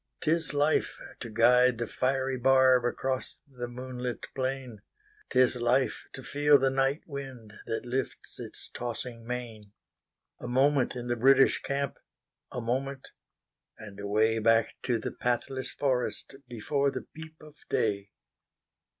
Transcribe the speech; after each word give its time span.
'T 0.21 0.31
is 0.31 0.51
life 0.51 0.97
to 1.19 1.29
guide 1.29 1.77
the 1.77 1.85
fiery 1.85 2.35
barbAcross 2.35 3.41
the 3.47 3.67
moonlit 3.67 4.25
plain;'T 4.33 5.39
is 5.39 5.55
life 5.55 6.07
to 6.11 6.23
feel 6.23 6.57
the 6.57 6.71
night 6.71 7.01
windThat 7.07 7.81
lifts 7.85 8.37
his 8.37 8.71
tossing 8.73 9.27
mane.A 9.27 10.47
moment 10.47 10.95
in 10.95 11.05
the 11.05 11.15
British 11.15 11.61
camp—A 11.61 12.59
moment—and 12.59 13.99
awayBack 13.99 14.69
to 14.81 14.97
the 14.97 15.11
pathless 15.11 15.69
forest, 15.71 16.33
Before 16.47 16.89
the 16.89 17.03
peep 17.13 17.35
of 17.39 17.57
day. 17.69 18.09